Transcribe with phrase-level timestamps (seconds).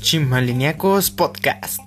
[0.00, 1.80] Chimaliniacos Podcast.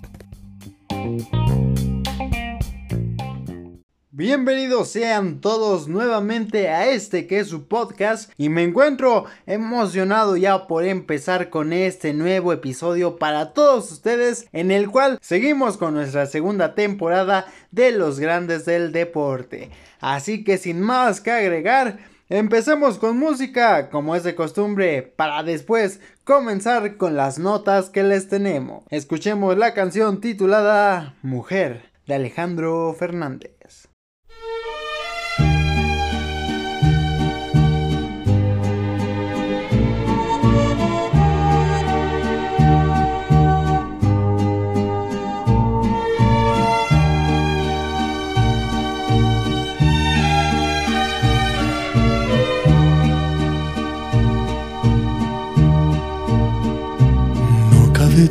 [4.11, 10.67] Bienvenidos sean todos nuevamente a este que es su podcast y me encuentro emocionado ya
[10.67, 16.25] por empezar con este nuevo episodio para todos ustedes en el cual seguimos con nuestra
[16.25, 19.69] segunda temporada de los grandes del deporte.
[20.01, 21.99] Así que sin más que agregar,
[22.29, 28.29] empecemos con música como es de costumbre para después comenzar con las notas que les
[28.29, 28.83] tenemos.
[28.89, 33.58] Escuchemos la canción titulada Mujer de Alejandro Fernández.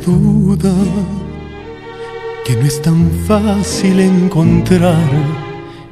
[0.05, 0.73] Duda
[2.45, 5.09] que no es tan fácil encontrar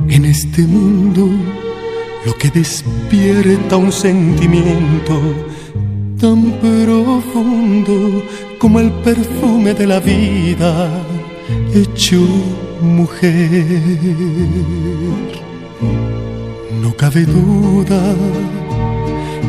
[0.08, 1.30] en este mundo
[2.25, 5.19] lo que despierta un sentimiento
[6.19, 8.23] tan profundo
[8.59, 10.89] como el perfume de la vida
[11.73, 12.22] hecho
[12.81, 13.66] mujer.
[16.81, 18.16] No cabe duda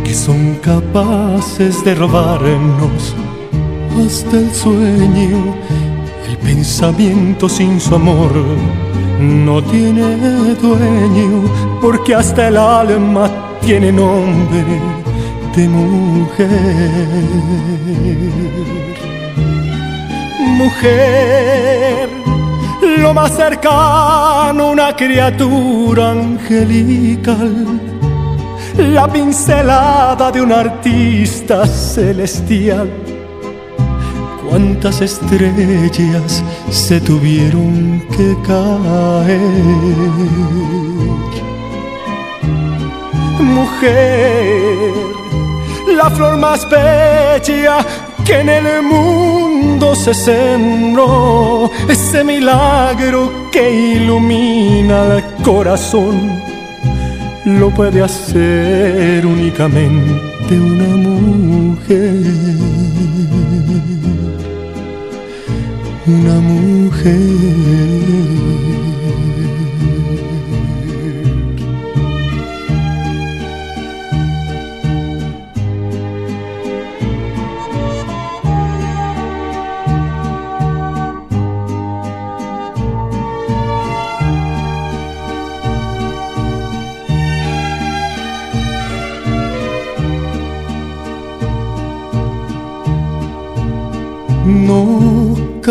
[0.05, 3.15] que son capaces de robarnos
[4.07, 5.55] hasta el sueño,
[6.29, 8.33] el pensamiento sin su amor
[9.21, 11.43] no tiene dueño,
[11.81, 14.65] porque hasta el alma tiene nombre
[15.57, 16.49] de mujer.
[20.57, 22.09] Mujer,
[22.99, 27.81] lo más cercano, una criatura angelical,
[28.77, 33.08] la pincelada de un artista celestial
[34.49, 39.39] cuántas estrellas se tuvieron que caer.
[43.41, 44.93] Mujer,
[45.97, 47.79] la flor más bella
[48.25, 56.41] que en el mundo se sembró, ese milagro que ilumina el corazón,
[57.45, 62.78] lo puede hacer únicamente una mujer
[66.09, 67.19] una mujer.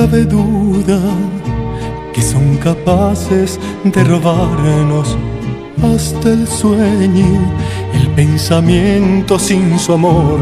[0.09, 0.99] Cabe duda
[2.13, 5.17] que son capaces de robarnos
[5.83, 7.25] hasta el sueño,
[7.93, 10.39] el pensamiento sin su amor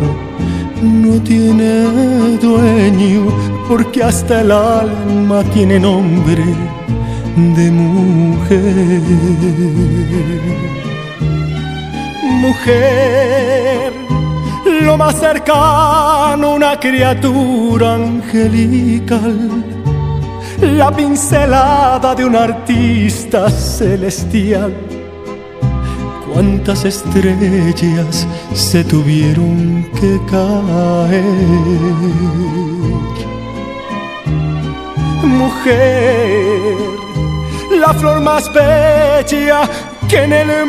[0.81, 3.25] no tiene dueño,
[3.67, 6.43] porque hasta el alma tiene nombre
[7.55, 9.01] de mujer.
[12.41, 14.14] Mujer
[14.85, 19.63] lo más cercano una criatura angelical,
[20.62, 24.74] la pincelada de un artista celestial.
[26.31, 31.24] Cuántas estrellas se tuvieron que caer.
[35.24, 36.78] Mujer,
[37.79, 39.68] la flor más bella
[40.07, 40.66] que en el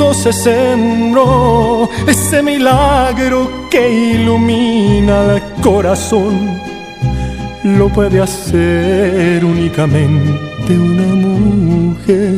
[0.00, 6.58] mundo se sembró, ese milagro que ilumina el corazón,
[7.64, 12.34] lo puede hacer únicamente una mujer.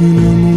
[0.00, 0.47] Una mujer.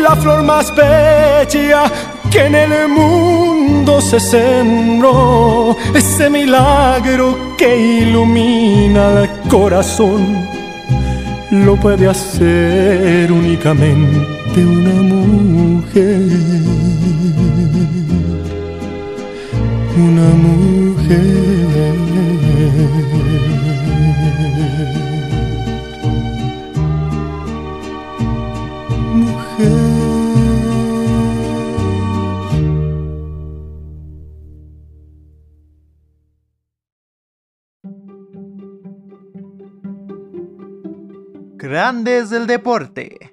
[0.00, 1.90] La flor más bella
[2.30, 10.46] que en el mundo se sembró, ese milagro que ilumina el corazón,
[11.50, 16.20] lo puede hacer únicamente una mujer.
[19.96, 21.38] una mujer.
[41.78, 43.30] Grandes del deporte.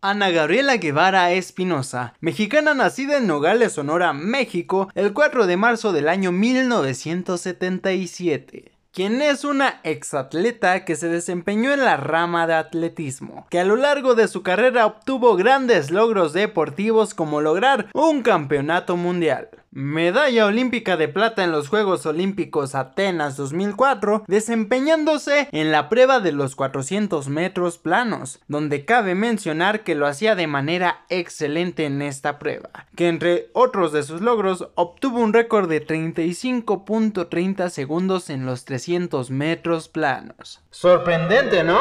[0.00, 6.08] Ana Gabriela Guevara Espinosa, mexicana nacida en Nogales, Sonora, México, el 4 de marzo del
[6.08, 13.60] año 1977 quien es una exatleta que se desempeñó en la rama de atletismo, que
[13.60, 19.50] a lo largo de su carrera obtuvo grandes logros deportivos como lograr un campeonato mundial.
[19.78, 26.32] Medalla olímpica de plata en los Juegos Olímpicos Atenas 2004, desempeñándose en la prueba de
[26.32, 32.38] los 400 metros planos, donde cabe mencionar que lo hacía de manera excelente en esta
[32.38, 38.64] prueba, que entre otros de sus logros obtuvo un récord de 35.30 segundos en los
[38.64, 40.62] 300 metros planos.
[40.70, 41.76] Sorprendente, ¿no?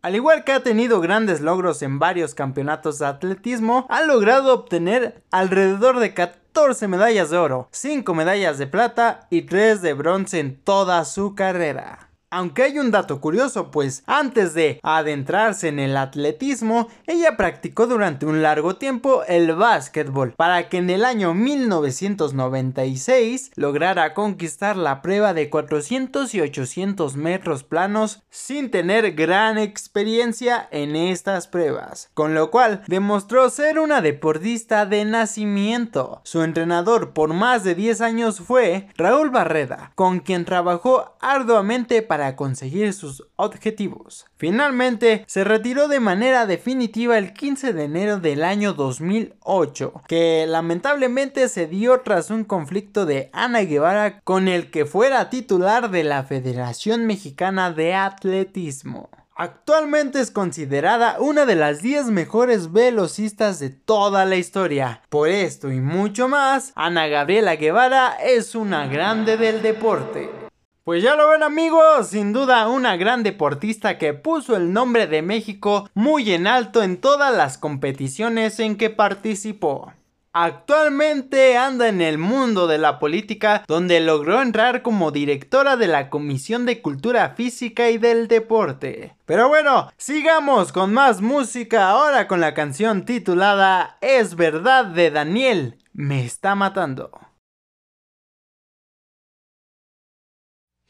[0.00, 5.22] Al igual que ha tenido grandes logros en varios campeonatos de atletismo, ha logrado obtener
[5.30, 6.43] alrededor de 14
[6.86, 12.13] medallas de oro, 5 medallas de plata y 3 de bronce en toda su carrera.
[12.34, 18.26] Aunque hay un dato curioso, pues antes de adentrarse en el atletismo, ella practicó durante
[18.26, 25.32] un largo tiempo el básquetbol, para que en el año 1996 lograra conquistar la prueba
[25.32, 32.50] de 400 y 800 metros planos sin tener gran experiencia en estas pruebas, con lo
[32.50, 36.20] cual demostró ser una deportista de nacimiento.
[36.24, 42.23] Su entrenador por más de 10 años fue Raúl Barreda, con quien trabajó arduamente para
[42.36, 44.26] conseguir sus objetivos.
[44.36, 51.48] Finalmente, se retiró de manera definitiva el 15 de enero del año 2008, que lamentablemente
[51.48, 56.24] se dio tras un conflicto de Ana Guevara con el que fuera titular de la
[56.24, 59.10] Federación Mexicana de Atletismo.
[59.36, 65.02] Actualmente es considerada una de las 10 mejores velocistas de toda la historia.
[65.08, 70.43] Por esto y mucho más, Ana Gabriela Guevara es una grande del deporte.
[70.84, 75.22] Pues ya lo ven amigos, sin duda una gran deportista que puso el nombre de
[75.22, 79.94] México muy en alto en todas las competiciones en que participó.
[80.34, 86.10] Actualmente anda en el mundo de la política donde logró entrar como directora de la
[86.10, 89.16] Comisión de Cultura Física y del Deporte.
[89.24, 95.78] Pero bueno, sigamos con más música ahora con la canción titulada Es verdad de Daniel,
[95.94, 97.10] me está matando.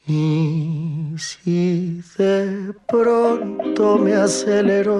[0.07, 4.99] Y si de pronto me acelero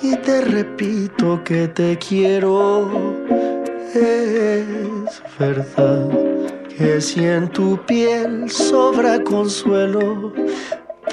[0.00, 3.14] y te repito que te quiero,
[3.92, 6.08] es verdad
[6.74, 10.32] que si en tu piel sobra consuelo,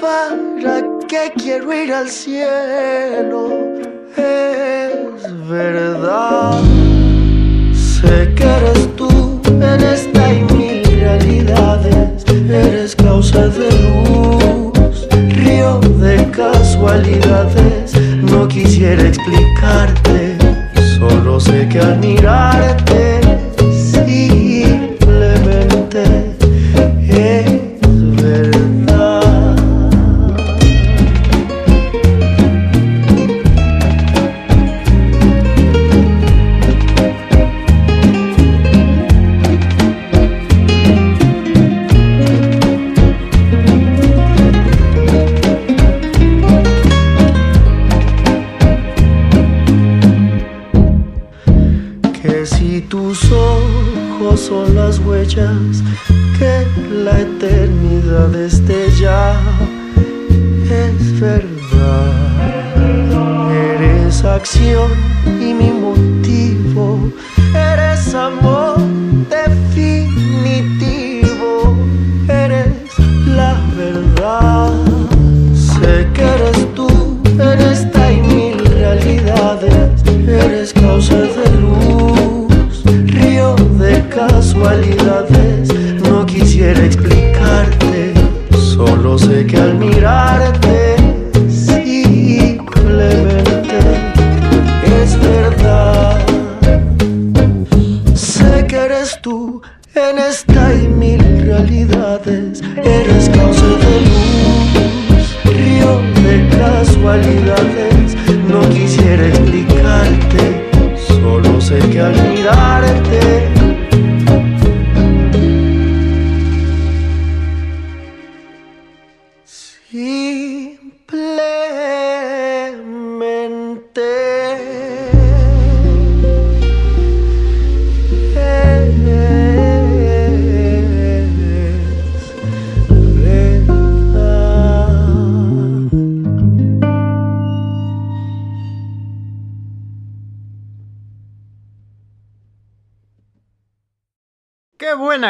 [0.00, 3.52] ¿para qué quiero ir al cielo?
[4.16, 6.62] Es verdad,
[7.74, 12.13] sé que eres tú en esta y mil realidades
[12.50, 17.94] eres causa de luz, río de casualidades.
[18.22, 20.36] No quisiera explicarte,
[20.98, 23.13] solo sé que al mirarte,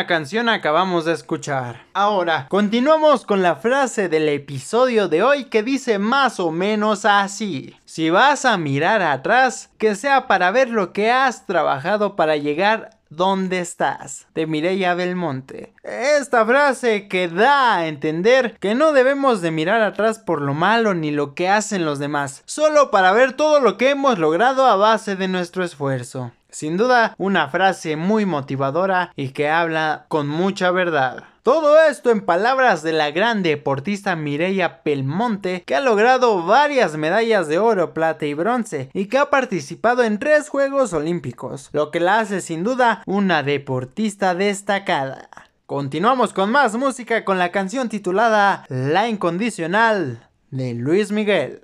[0.03, 1.87] canción acabamos de escuchar.
[1.95, 7.77] Ahora, continuamos con la frase del episodio de hoy que dice más o menos así.
[7.85, 12.91] Si vas a mirar atrás, que sea para ver lo que has trabajado para llegar
[13.17, 14.27] ¿Dónde estás?
[14.35, 15.73] de Mireia Belmonte.
[15.85, 20.95] Esta frase que da a entender que no debemos de mirar atrás por lo malo
[20.95, 24.75] ni lo que hacen los demás, solo para ver todo lo que hemos logrado a
[24.75, 26.33] base de nuestro esfuerzo.
[26.55, 31.25] Sin duda, una frase muy motivadora y que habla con mucha verdad.
[31.43, 37.49] Todo esto en palabras de la gran deportista Mireia Pelmonte, que ha logrado varias medallas
[37.49, 41.99] de oro, plata y bronce y que ha participado en tres Juegos Olímpicos, lo que
[41.99, 45.29] la hace sin duda una deportista destacada.
[45.67, 51.63] Continuamos con más música con la canción titulada La Incondicional de Luis Miguel.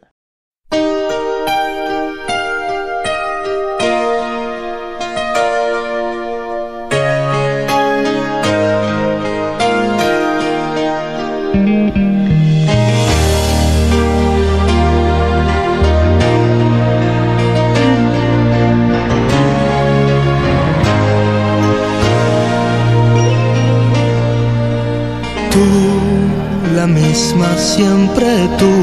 [27.11, 28.29] Misma siempre
[28.61, 28.75] tú.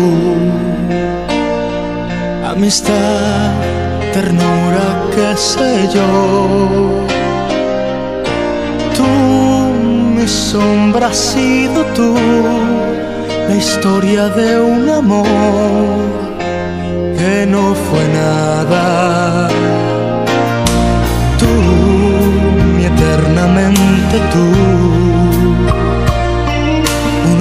[2.53, 3.51] Amistad,
[4.13, 6.07] ternura, qué sé yo.
[8.97, 9.09] Tú,
[10.15, 12.15] mi sombra, has sido tú.
[13.49, 15.25] La historia de un amor
[17.19, 19.47] que no fue nada.
[21.41, 21.53] Tú,
[22.75, 24.66] mi eternamente tú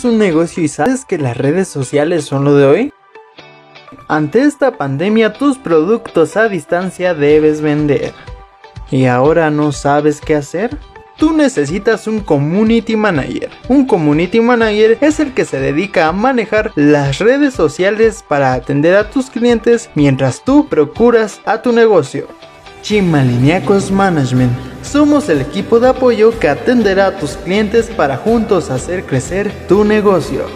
[0.00, 2.92] ¿Tienes un negocio y sabes que las redes sociales son lo de hoy?
[4.08, 8.14] Ante esta pandemia tus productos a distancia debes vender.
[8.90, 10.74] ¿Y ahora no sabes qué hacer?
[11.18, 13.50] Tú necesitas un community manager.
[13.68, 18.96] Un community manager es el que se dedica a manejar las redes sociales para atender
[18.96, 22.26] a tus clientes mientras tú procuras a tu negocio.
[22.82, 24.52] Chimaliniacos Management.
[24.82, 29.84] Somos el equipo de apoyo que atenderá a tus clientes para juntos hacer crecer tu
[29.84, 30.46] negocio.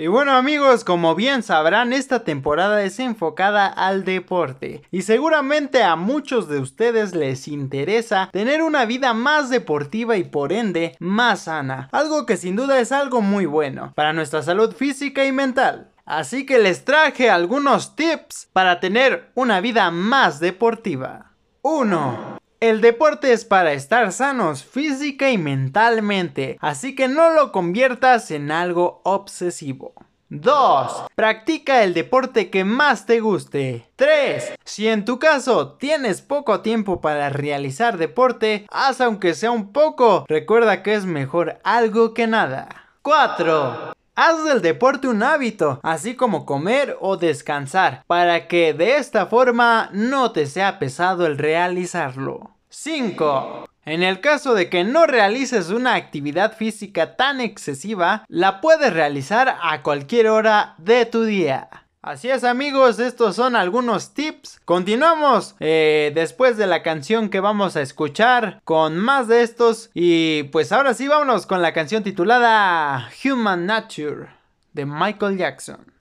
[0.00, 5.96] Y bueno amigos, como bien sabrán, esta temporada es enfocada al deporte y seguramente a
[5.96, 11.88] muchos de ustedes les interesa tener una vida más deportiva y por ende más sana,
[11.90, 15.90] algo que sin duda es algo muy bueno para nuestra salud física y mental.
[16.08, 21.32] Así que les traje algunos tips para tener una vida más deportiva.
[21.60, 22.38] 1.
[22.60, 28.50] El deporte es para estar sanos física y mentalmente, así que no lo conviertas en
[28.50, 29.92] algo obsesivo.
[30.30, 31.08] 2.
[31.14, 33.90] Practica el deporte que más te guste.
[33.96, 34.54] 3.
[34.64, 40.24] Si en tu caso tienes poco tiempo para realizar deporte, haz aunque sea un poco.
[40.26, 42.68] Recuerda que es mejor algo que nada.
[43.02, 43.97] 4.
[44.20, 49.90] Haz del deporte un hábito, así como comer o descansar, para que de esta forma
[49.92, 52.50] no te sea pesado el realizarlo.
[52.68, 53.68] 5.
[53.84, 59.56] En el caso de que no realices una actividad física tan excesiva, la puedes realizar
[59.62, 61.68] a cualquier hora de tu día.
[62.00, 64.60] Así es amigos, estos son algunos tips.
[64.64, 69.90] Continuamos eh, después de la canción que vamos a escuchar con más de estos.
[69.94, 74.28] Y pues ahora sí vámonos con la canción titulada Human Nature
[74.74, 75.97] de Michael Jackson.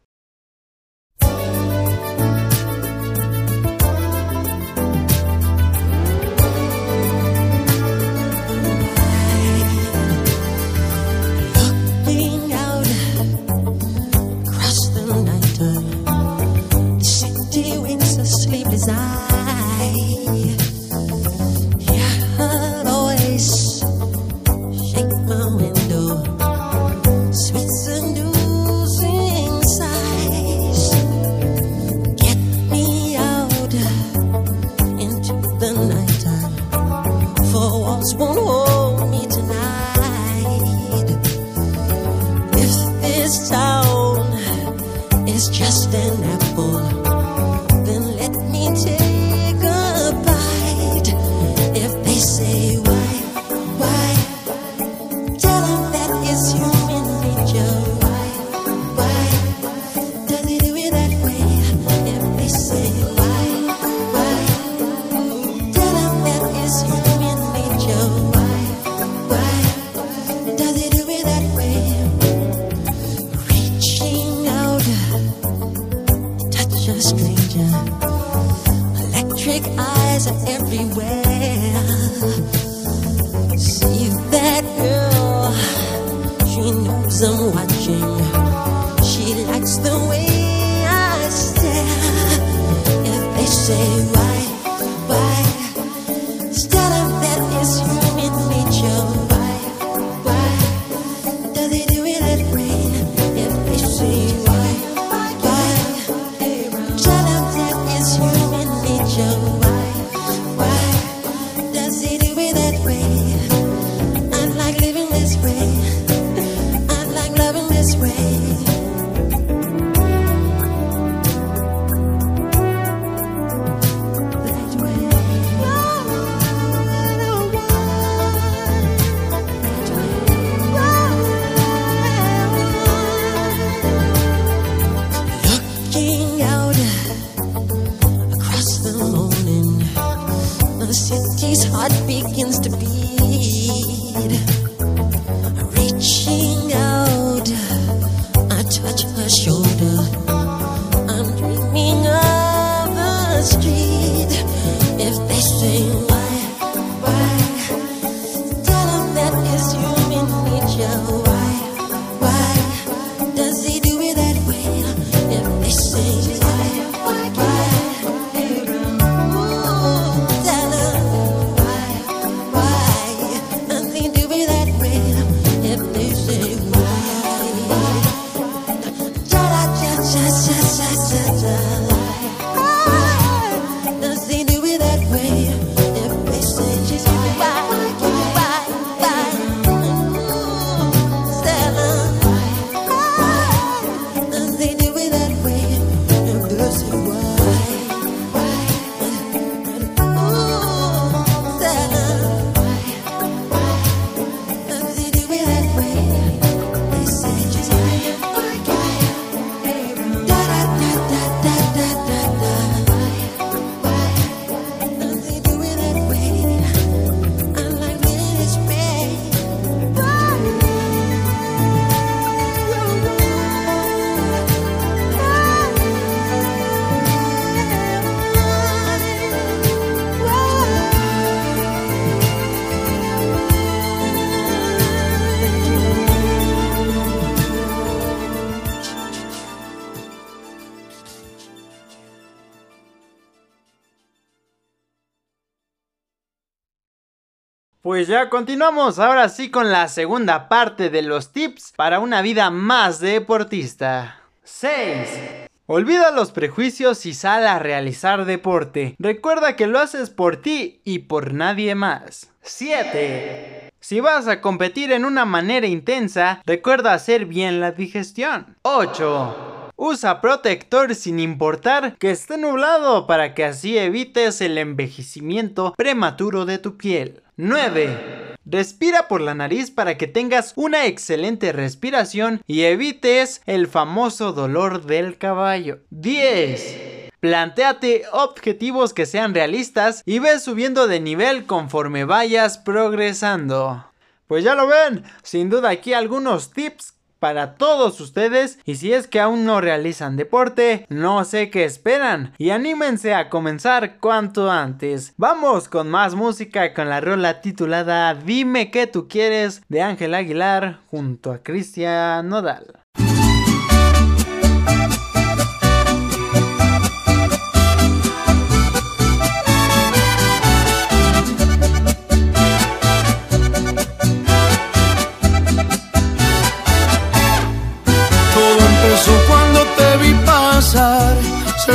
[247.87, 252.49] Pues ya continuamos ahora sí con la segunda parte de los tips para una vida
[252.49, 254.23] más deportista.
[254.43, 255.47] 6.
[255.67, 258.97] Olvida los prejuicios y sal a realizar deporte.
[258.99, 262.29] Recuerda que lo haces por ti y por nadie más.
[262.41, 263.71] 7.
[263.79, 268.57] Si vas a competir en una manera intensa, recuerda hacer bien la digestión.
[268.63, 269.56] 8.
[269.79, 276.57] Usa protector sin importar que esté nublado para que así evites el envejecimiento prematuro de
[276.57, 277.21] tu piel.
[277.35, 278.35] 9.
[278.43, 284.83] Respira por la nariz para que tengas una excelente respiración y evites el famoso dolor
[284.87, 285.77] del caballo.
[285.91, 287.11] 10.
[287.19, 293.85] Plantéate objetivos que sean realistas y ve subiendo de nivel conforme vayas progresando.
[294.25, 299.07] Pues ya lo ven, sin duda aquí algunos tips para todos ustedes y si es
[299.07, 305.13] que aún no realizan deporte, no sé qué esperan y anímense a comenzar cuanto antes.
[305.17, 310.79] Vamos con más música con la rola titulada Dime que tú quieres de Ángel Aguilar
[310.87, 312.77] junto a Cristian Nodal.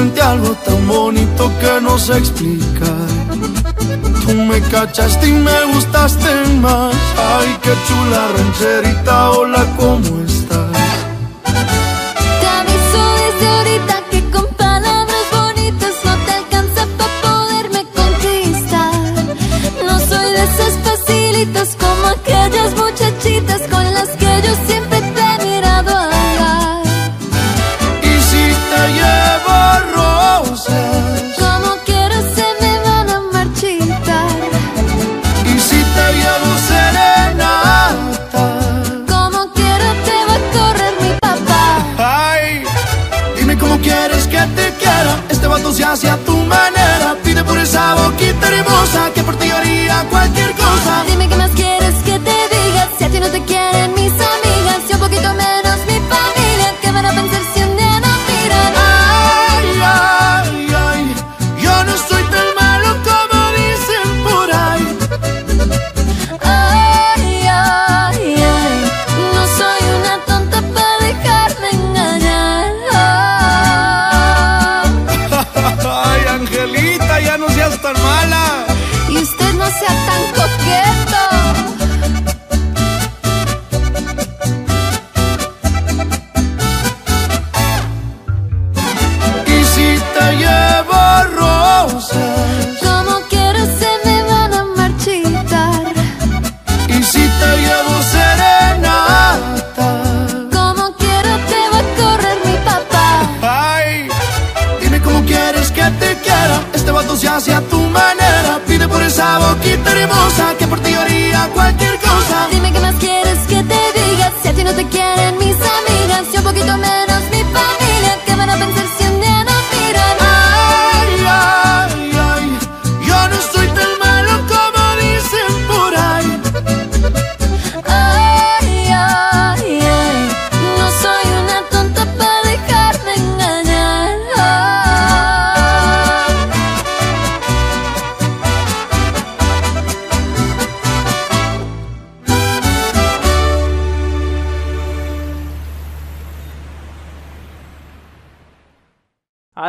[0.02, 3.06] Sentí algo tan bonito que no sé explicar.
[4.26, 6.92] Tú me cachaste y me gustaste más.
[7.16, 10.41] Ay, qué chula rancherita, hola, ¿cómo estás?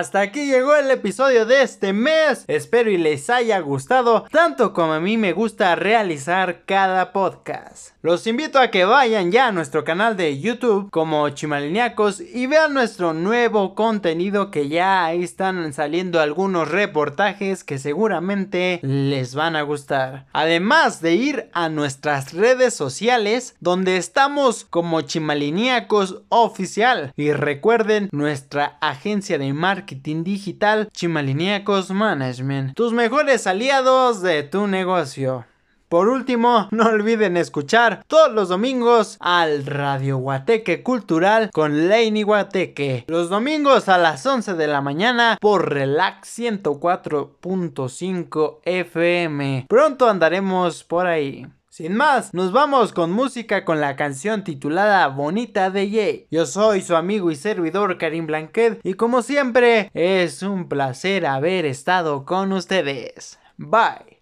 [0.04, 2.44] Hasta aquí llegó el episodio de este mes.
[2.50, 7.92] Espero y les haya gustado tanto como a mí me gusta realizar cada podcast.
[8.02, 12.74] Los invito a que vayan ya a nuestro canal de YouTube como Chimaliniacos y vean
[12.74, 19.62] nuestro nuevo contenido que ya ahí están saliendo algunos reportajes que seguramente les van a
[19.62, 20.26] gustar.
[20.34, 28.78] Además de ir a nuestras redes sociales donde estamos como Chimaliniacos oficial y recuerden nuestra
[28.82, 35.45] agencia de marketing digital Chimaliniacos Management, tus mejores aliados de tu negocio.
[35.93, 43.06] Por último, no olviden escuchar todos los domingos al Radio Guateque Cultural con Leini Guateque.
[43.08, 49.67] Los domingos a las 11 de la mañana por Relax 104.5 FM.
[49.69, 51.45] Pronto andaremos por ahí.
[51.76, 56.28] Sin más, nos vamos con música con la canción titulada Bonita de Jay.
[56.30, 61.66] Yo soy su amigo y servidor Karim Blanquet y como siempre es un placer haber
[61.66, 63.40] estado con ustedes.
[63.58, 64.22] Bye.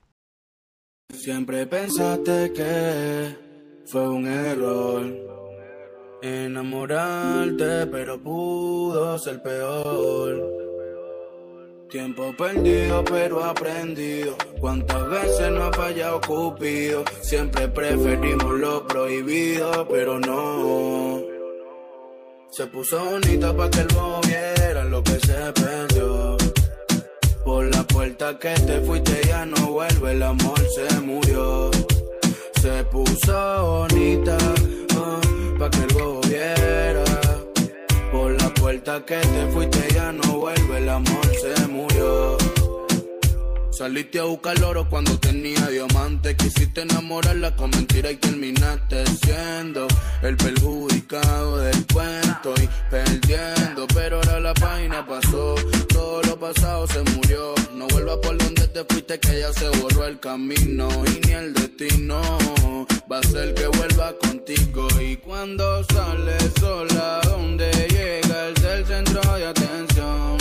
[1.14, 3.36] Siempre pensaste que
[3.86, 5.12] fue un error
[6.22, 10.71] enamorarte, pero pudo ser peor.
[11.92, 14.38] Tiempo perdido pero aprendido.
[14.62, 17.04] Cuántas veces no ha fallado Cupido.
[17.22, 21.22] Siempre preferimos lo prohibido, pero no.
[22.50, 23.88] Se puso bonita para que el
[24.26, 26.38] viera lo que se perdió.
[27.44, 31.72] Por la puerta que te fuiste ya no vuelve, el amor se murió.
[32.62, 34.38] Se puso bonita
[34.96, 37.11] uh, pa' que el viera.
[38.62, 42.38] Puerta que te fuiste ya no vuelve, el amor se murió.
[43.82, 46.36] Saliste a buscar oro cuando tenía diamante.
[46.36, 49.88] Quisiste enamorarla con mentira y terminaste siendo
[50.22, 53.88] el perjudicado del cuento y perdiendo.
[53.88, 55.56] Pero ahora la página pasó,
[55.90, 57.56] todo lo pasado se murió.
[57.74, 61.52] No vuelvas por donde te fuiste, que ya se borró el camino y ni el
[61.52, 62.22] destino.
[63.12, 64.88] Va a ser que vuelva contigo.
[65.02, 70.41] Y cuando sale sola, donde llega el centro de atención,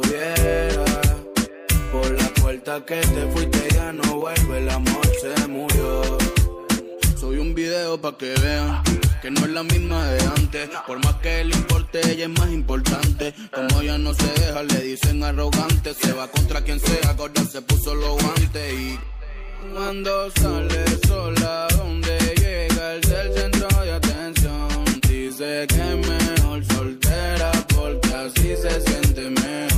[1.91, 6.17] Por la puerta que te fuiste ya no vuelve, el amor se murió.
[7.19, 8.83] Soy un video pa' que vean
[9.21, 10.69] que no es la misma de antes.
[10.85, 13.33] Por más que le importe, ella es más importante.
[13.51, 15.93] Como ella no se deja, le dicen arrogante.
[15.93, 18.99] Se va contra quien sea, gorda se puso los guantes y.
[19.73, 24.69] Cuando sale sola, donde llega el del centro de atención.
[25.07, 29.70] Dice que es mejor soltera porque así se siente mejor.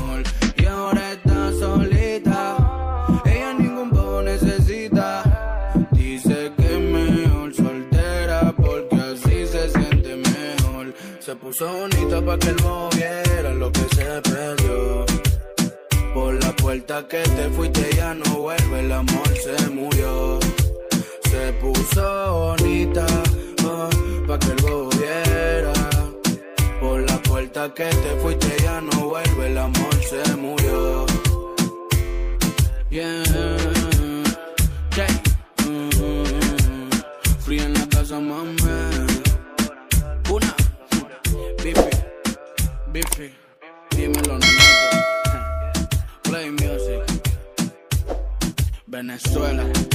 [11.60, 12.56] Bonita para que el
[12.96, 15.06] viera lo que se perdió.
[16.14, 20.40] Por la puerta que te fuiste ya no vuelve, el amor se murió.
[21.30, 23.06] Se puso bonita
[23.64, 25.74] uh, pa' que el viera.
[26.82, 31.06] Por la puerta que te fuiste ya no vuelve, el amor se murió.
[32.90, 33.24] Yeah,
[34.96, 35.24] yeah.
[37.56, 38.63] En la casa, mami.
[42.94, 43.34] Bifi,
[43.96, 44.46] dímelo, no
[46.24, 47.02] Play music.
[48.86, 49.93] Venezuela.